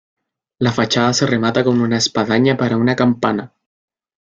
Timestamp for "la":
0.57-0.71